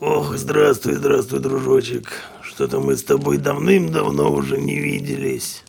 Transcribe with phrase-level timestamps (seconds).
[0.00, 2.10] Ох, здравствуй, здравствуй, дружочек.
[2.40, 5.62] Что-то мы с тобой давным-давно уже не виделись.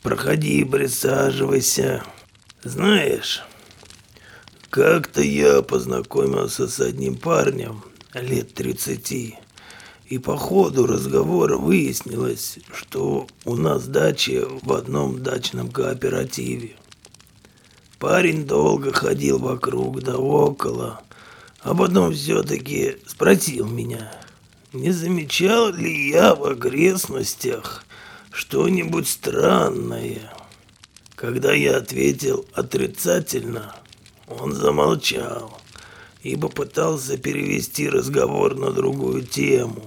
[0.00, 2.04] Проходи, присаживайся.
[2.62, 3.42] Знаешь,
[4.70, 7.82] как-то я познакомился с одним парнем
[8.14, 9.34] лет 30.
[10.06, 16.76] И по ходу разговора выяснилось, что у нас дача в одном дачном кооперативе.
[17.98, 21.02] Парень долго ходил вокруг да около,
[21.62, 24.12] а потом все-таки спросил меня,
[24.72, 27.84] не замечал ли я в окрестностях
[28.32, 30.32] что-нибудь странное.
[31.14, 33.76] Когда я ответил отрицательно,
[34.26, 35.60] он замолчал
[36.22, 39.84] и попытался перевести разговор на другую тему.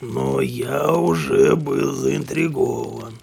[0.00, 3.18] Но я уже был заинтригован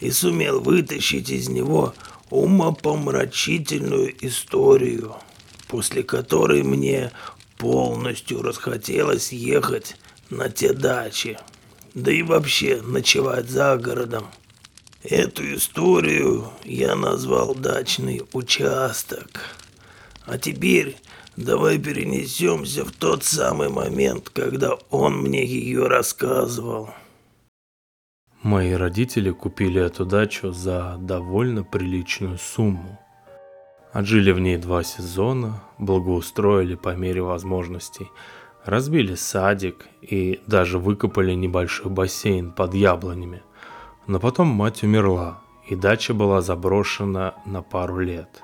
[0.00, 1.94] и сумел вытащить из него
[2.30, 5.16] умопомрачительную историю,
[5.68, 7.12] после которой мне
[7.58, 9.96] полностью расхотелось ехать
[10.30, 11.38] на те дачи,
[11.94, 14.26] да и вообще ночевать за городом.
[15.02, 19.56] Эту историю я назвал «Дачный участок».
[20.24, 20.96] А теперь
[21.36, 26.90] давай перенесемся в тот самый момент, когда он мне ее рассказывал.
[28.42, 32.98] Мои родители купили эту дачу за довольно приличную сумму.
[33.96, 38.10] Отжили в ней два сезона, благоустроили по мере возможностей,
[38.66, 43.42] разбили садик и даже выкопали небольшой бассейн под яблонями.
[44.06, 48.42] Но потом мать умерла, и дача была заброшена на пару лет.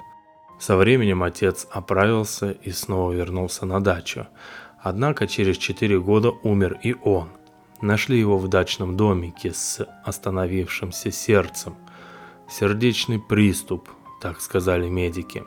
[0.59, 4.29] Со временем отец оправился и снова вернулся на дачу.
[4.83, 7.29] Однако через четыре года умер и он–
[7.83, 11.75] Нашли его в дачном домике с остановившимся сердцем.
[12.49, 13.89] Сердечный приступ,
[14.23, 15.43] так сказали медики.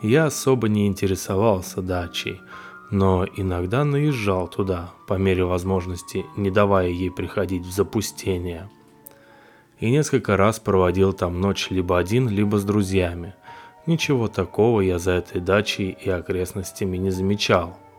[0.00, 2.40] Я особо не интересовался дачей,
[2.90, 8.70] но иногда наезжал туда, по мере возможности, не давая ей приходить в запустение.
[9.80, 13.34] И несколько раз проводил там ночь либо один, либо с друзьями.
[13.84, 17.78] Ничего такого я за этой дачей и окрестностями не замечал–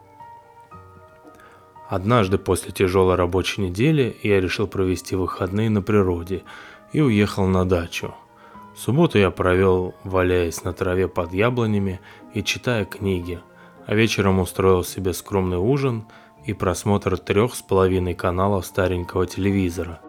[1.91, 6.43] Однажды после тяжелой рабочей недели я решил провести выходные на природе
[6.93, 8.15] и уехал на дачу.
[8.75, 11.99] Субботу я провел, валяясь на траве под яблонями
[12.33, 13.39] и читая книги,
[13.85, 16.05] а вечером устроил себе скромный ужин
[16.45, 19.99] и просмотр трех с половиной каналов старенького телевизора.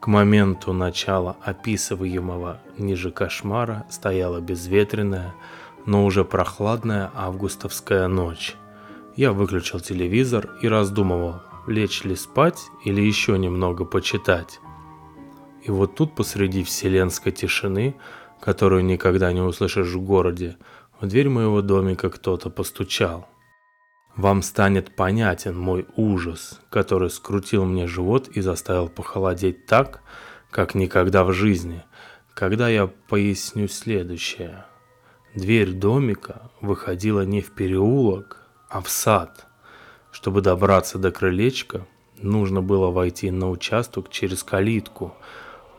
[0.00, 5.34] К моменту начала описываемого ниже кошмара стояла безветренная,
[5.86, 8.54] но уже прохладная августовская ночь.
[9.16, 14.60] Я выключил телевизор и раздумывал, лечь ли спать или еще немного почитать.
[15.62, 17.94] И вот тут посреди вселенской тишины,
[18.40, 20.56] которую никогда не услышишь в городе,
[21.00, 23.28] в дверь моего домика кто-то постучал.
[24.16, 30.02] Вам станет понятен мой ужас, который скрутил мне живот и заставил похолодеть так,
[30.50, 31.84] как никогда в жизни,
[32.34, 34.64] когда я поясню следующее.
[35.34, 39.46] Дверь домика выходила не в переулок, а в сад.
[40.10, 41.86] Чтобы добраться до крылечка,
[42.18, 45.14] нужно было войти на участок через калитку,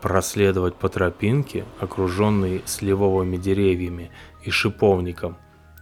[0.02, 4.12] проследовать по тропинке, окруженной сливовыми деревьями
[4.44, 5.38] и шиповником,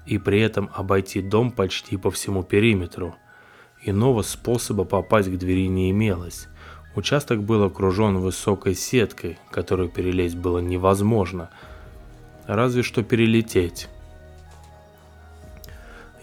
[0.06, 3.16] и при этом обойти дом почти по всему периметру.
[3.82, 6.48] Иного способа попасть к двери не имелось.
[6.96, 11.50] Участок был окружен высокой сеткой, которую перелезть было невозможно,
[12.46, 13.88] разве что перелететь.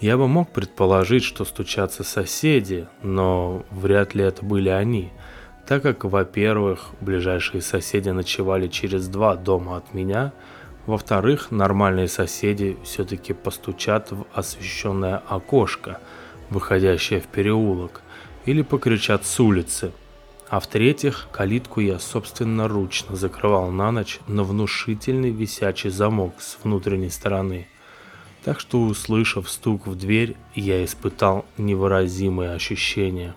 [0.01, 5.11] Я бы мог предположить, что стучатся соседи, но вряд ли это были они,
[5.67, 10.33] так как, во-первых, ближайшие соседи ночевали через два дома от меня,
[10.87, 16.01] во-вторых, нормальные соседи все-таки постучат в освещенное окошко,
[16.51, 18.03] выходящее в переулок,
[18.45, 19.93] или покричат с улицы.
[20.49, 27.67] А в-третьих, калитку я собственноручно закрывал на ночь на внушительный висячий замок с внутренней стороны–
[28.47, 33.35] так что, услышав стук в дверь, я испытал невыразимые ощущения.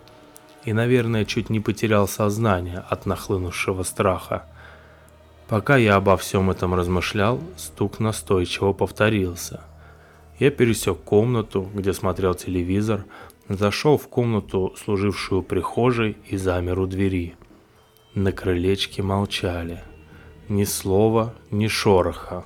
[0.66, 4.46] И, наверное, чуть не потерял сознание от нахлынувшего страха.
[5.48, 9.62] Пока я обо всем этом размышлял, стук настойчиво повторился.
[10.38, 13.06] Я пересек комнату, где смотрел телевизор,
[13.48, 17.36] зашел в комнату, служившую прихожей, и замер у двери.
[18.14, 19.82] На крылечке молчали.
[20.48, 22.46] Ни слова, ни шороха.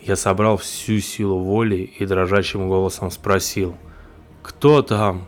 [0.00, 3.76] Я собрал всю силу воли и дрожащим голосом спросил
[4.42, 5.26] «Кто там?»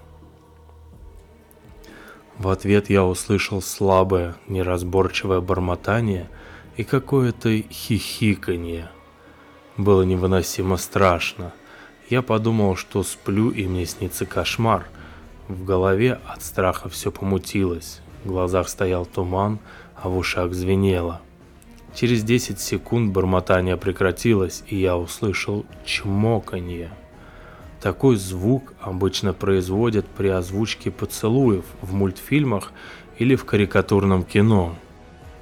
[2.38, 6.29] В ответ я услышал слабое, неразборчивое бормотание
[6.76, 8.90] и какое-то хихиканье.
[9.76, 11.52] Было невыносимо страшно.
[12.08, 14.87] Я подумал, что сплю и мне снится кошмар.
[15.49, 19.58] В голове от страха все помутилось, в глазах стоял туман,
[19.96, 21.20] а в ушах звенело.
[21.94, 26.93] Через 10 секунд бормотание прекратилось, и я услышал чмоканье.
[27.80, 32.72] Такой звук обычно производят при озвучке поцелуев в мультфильмах
[33.19, 34.76] или в карикатурном кино.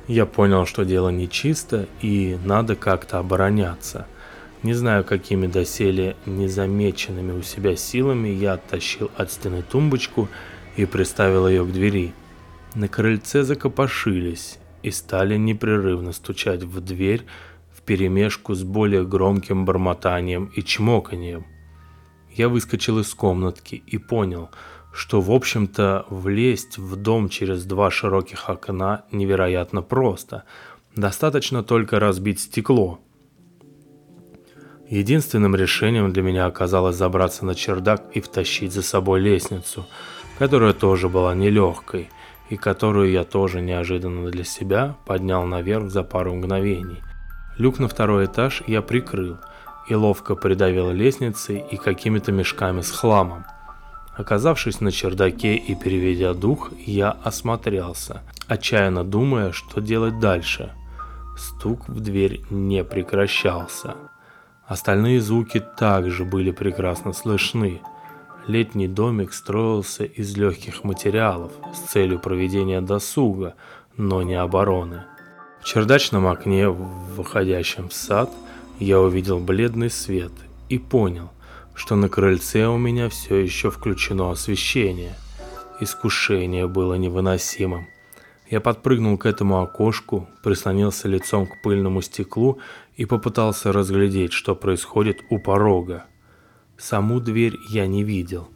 [0.07, 4.07] Я понял, что дело нечисто и надо как-то обороняться.
[4.63, 10.29] Не знаю, какими доселе незамеченными у себя силами я оттащил от стены тумбочку
[10.77, 12.13] и приставил ее к двери.
[12.75, 17.25] На крыльце закопошились и стали непрерывно стучать в дверь
[17.73, 21.47] в перемешку с более громким бормотанием и чмоканием.
[22.37, 24.51] Я выскочил из комнатки и понял,
[24.93, 30.45] что, в общем-то, влезть в дом через два широких окна невероятно просто.
[30.95, 33.01] Достаточно только разбить стекло.
[34.87, 39.87] Единственным решением для меня оказалось забраться на чердак и втащить за собой лестницу,
[40.39, 42.11] которая тоже была нелегкой,
[42.51, 47.03] и которую я тоже неожиданно для себя поднял наверх за пару мгновений.
[47.57, 49.39] Люк на второй этаж я прикрыл
[49.89, 53.45] и ловко придавил лестницей и какими-то мешками с хламом.
[54.17, 60.73] Оказавшись на чердаке и переведя дух, я осмотрелся, отчаянно думая, что делать дальше.
[61.37, 63.95] Стук в дверь не прекращался.
[64.67, 67.83] Остальные звуки также были прекрасно слышны.
[68.47, 73.55] Летний домик строился из легких материалов с целью проведения досуга,
[73.97, 75.05] но не обороны.
[75.61, 78.31] В чердачном окне, выходящем в сад,
[78.79, 80.33] я увидел бледный свет
[80.69, 81.31] и понял,
[81.75, 85.15] что на крыльце у меня все еще включено освещение.
[85.81, 87.87] Искушение было невыносимым.
[88.49, 92.61] Я подпрыгнул к этому окошку, прислонился лицом к пыльному стеклу
[92.97, 96.05] и попытался разглядеть, что происходит у порога.
[96.79, 98.49] Саму дверь я не видел,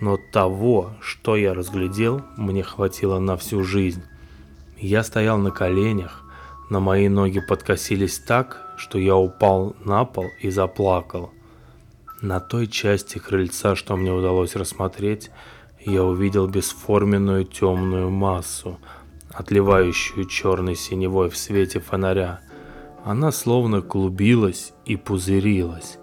[0.00, 4.02] но того, что я разглядел, мне хватило на всю жизнь.
[4.76, 6.24] Я стоял на коленях,
[6.68, 11.30] на мои ноги подкосились так, что я упал на пол и заплакал.
[12.22, 15.30] На той части крыльца, что мне удалось рассмотреть,
[15.84, 18.78] я увидел бесформенную темную массу,
[19.32, 22.40] отливающую черной синевой в свете фонаря.
[23.04, 25.98] Она словно клубилась и пузырилась.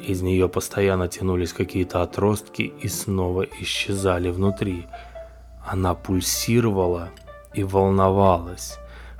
[0.00, 4.86] Из нее постоянно тянулись какие-то отростки и снова исчезали внутри.
[5.66, 7.10] Она пульсировала
[7.54, 8.78] и волновалась.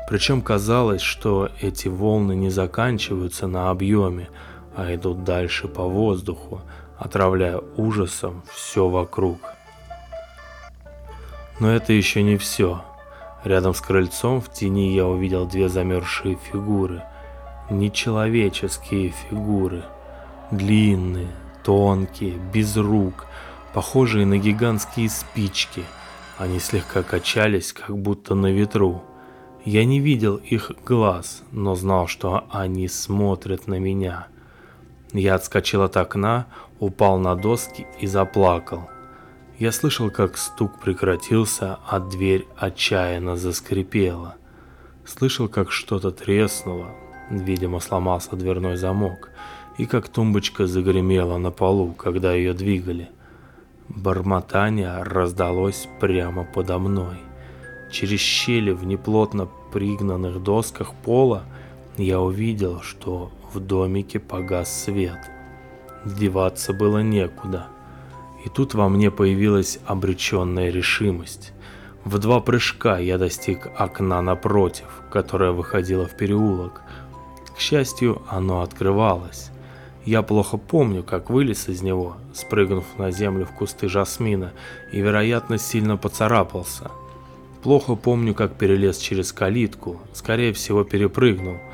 [0.08, 4.28] Причем казалось, что эти волны не заканчиваются на объеме,
[4.76, 6.60] а идут дальше по воздуху,
[6.98, 9.38] отравляя ужасом все вокруг.
[11.60, 12.82] Но это еще не все.
[13.44, 17.02] Рядом с крыльцом в тени я увидел две замерзшие фигуры.
[17.70, 19.84] Нечеловеческие фигуры.
[20.50, 21.28] Длинные,
[21.62, 23.26] тонкие, без рук,
[23.72, 25.84] похожие на гигантские спички.
[26.36, 29.02] Они слегка качались, как будто на ветру.
[29.64, 34.26] Я не видел их глаз, но знал, что они смотрят на меня.
[35.14, 36.46] Я отскочил от окна,
[36.80, 38.90] упал на доски и заплакал.
[39.58, 44.34] Я слышал, как стук прекратился, а дверь отчаянно заскрипела.
[45.06, 46.88] Слышал, как что-то треснуло,
[47.30, 49.30] видимо, сломался дверной замок,
[49.78, 53.08] и как тумбочка загремела на полу, когда ее двигали.
[53.88, 57.23] Бормотание раздалось прямо подо мной.
[57.94, 61.44] Через щели в неплотно пригнанных досках пола
[61.96, 65.18] я увидел, что в домике погас свет.
[66.04, 67.68] Деваться было некуда.
[68.44, 71.52] И тут во мне появилась обреченная решимость.
[72.04, 76.82] В два прыжка я достиг окна напротив, которое выходило в переулок.
[77.56, 79.52] К счастью, оно открывалось.
[80.04, 84.52] Я плохо помню, как вылез из него, спрыгнув на землю в кусты жасмина,
[84.90, 86.90] и, вероятно, сильно поцарапался.
[87.64, 91.58] Плохо помню, как перелез через калитку, скорее всего, перепрыгнул–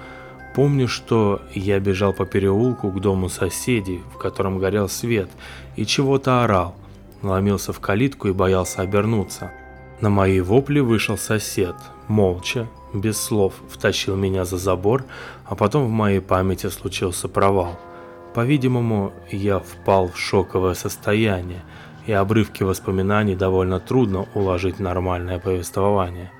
[0.54, 5.30] Помню, что я бежал по переулку к дому соседей, в котором горел свет,
[5.76, 6.74] и чего-то орал.
[7.22, 9.52] Ломился в калитку и боялся обернуться.
[10.00, 11.76] На мои вопли вышел сосед,
[12.08, 15.04] молча, без слов, втащил меня за забор,
[15.44, 17.78] а потом в моей памяти случился провал.
[18.34, 21.62] По-видимому, я впал в шоковое состояние,
[22.06, 26.30] и обрывки воспоминаний довольно трудно уложить в нормальное повествование.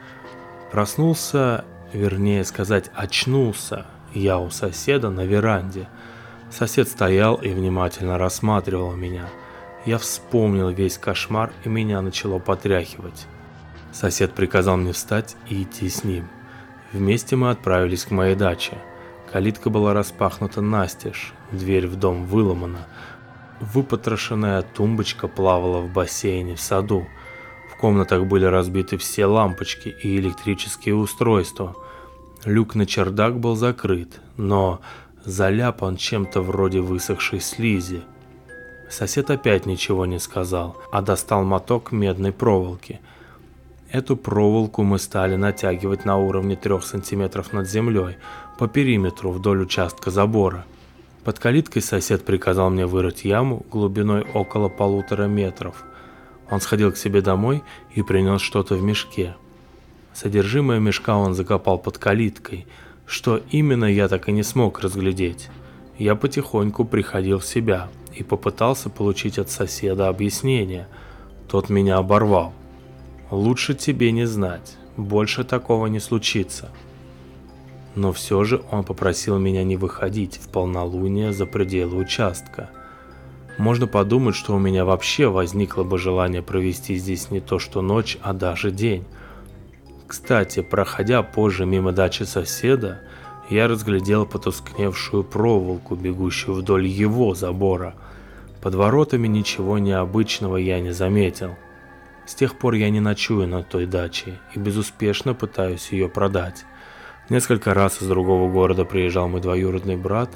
[0.71, 5.89] Проснулся, вернее сказать, очнулся я у соседа на веранде.
[6.51, 9.29] Сосед стоял и внимательно рассматривал меня.
[9.87, 13.27] Я вспомнил весь кошмар и меня начало потряхивать.
[13.93, 16.29] Сосед приказал мне встать и идти с ним.
[16.93, 18.79] Вместе мы отправились к моей даче.
[19.33, 22.87] Калитка была распахнута настежь, дверь в дом выломана.
[23.61, 27.07] Выпотрошенная тумбочка плавала в бассейне в саду.
[27.71, 31.77] В комнатах были разбиты все лампочки и электрические устройства.
[32.47, 34.81] Люк на чердак был закрыт, но
[35.25, 38.03] заляпан чем-то вроде высохшей слизи.
[38.89, 42.99] Сосед опять ничего не сказал, а достал моток медной проволоки.
[43.91, 48.17] Эту проволоку мы стали натягивать на уровне трех сантиметров над землей,
[48.59, 50.65] по периметру вдоль участка забора.
[51.25, 55.85] Под калиткой сосед приказал мне вырыть яму глубиной около полутора метров.
[56.51, 57.63] Он сходил к себе домой
[57.95, 59.37] и принес что-то в мешке.
[60.15, 62.67] Содержимое мешка он закопал под калиткой.
[63.07, 65.49] Что именно, я так и не смог разглядеть.
[65.99, 70.89] Я потихоньку приходил в себя и попытался получить от соседа объяснение.
[71.49, 72.55] Тот меня оборвал.
[73.31, 74.77] «Лучше тебе не знать.
[74.97, 76.71] Больше такого не случится».
[77.95, 82.71] Но все же он попросил меня не выходить в полнолуние за пределы участка.
[83.59, 88.17] Можно подумать, что у меня вообще возникло бы желание провести здесь не то что ночь,
[88.23, 89.05] а даже день.
[90.07, 93.01] Кстати, проходя позже мимо дачи соседа,
[93.51, 97.95] я разглядел потускневшую проволоку, бегущую вдоль его забора.
[98.63, 101.57] Под воротами ничего необычного я не заметил.
[102.27, 106.65] С тех пор я не ночую на той даче и безуспешно пытаюсь ее продать.
[107.31, 110.31] Несколько раз из другого города приезжал мой двоюродный брат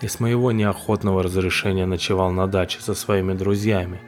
[0.00, 4.00] и с моего неохотного разрешения ночевал на даче со своими друзьями.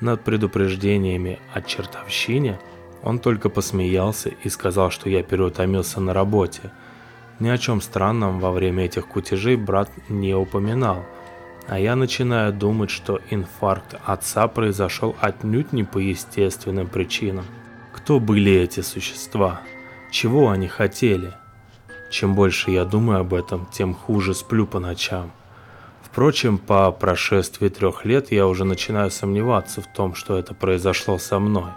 [0.00, 2.58] Над предупреждениями о чертовщине
[3.04, 6.72] он только посмеялся и сказал, что я переутомился на работе.
[7.38, 11.06] Ни о чем странном во время этих кутежей брат не упоминал,
[11.68, 17.44] а я начинаю думать, что инфаркт отца произошел отнюдь не по естественным причинам.
[17.92, 19.60] Кто были эти существа?
[20.10, 21.32] Чего они хотели?
[22.10, 25.30] Чем больше я думаю об этом, тем хуже сплю по ночам.
[26.02, 31.38] Впрочем, по прошествии трех лет я уже начинаю сомневаться в том, что это произошло со
[31.38, 31.70] мной.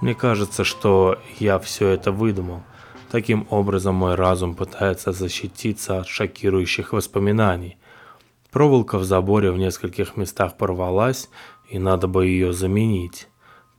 [0.00, 2.62] Мне кажется, что я все это выдумал.
[3.10, 7.76] Таким образом мой разум пытается защититься от шокирующих воспоминаний.
[8.52, 11.28] Проволока в заборе в нескольких местах порвалась,
[11.68, 13.26] и надо бы ее заменить.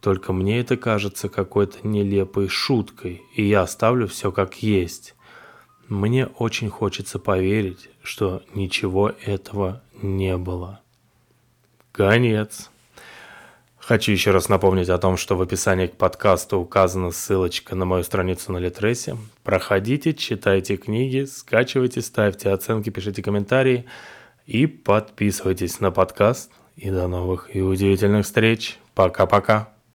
[0.01, 5.15] Только мне это кажется какой-то нелепой шуткой, и я оставлю все как есть.
[5.88, 10.82] Мне очень хочется поверить, что ничего этого не было.
[11.91, 12.70] Конец.
[13.77, 18.03] Хочу еще раз напомнить о том, что в описании к подкасту указана ссылочка на мою
[18.03, 19.15] страницу на Литресе.
[19.44, 23.86] Проходите, читайте книги, скачивайте, ставьте оценки, пишите комментарии
[24.46, 26.51] и подписывайтесь на подкаст.
[26.75, 28.77] И до новых и удивительных встреч.
[28.94, 29.76] Пока-пока.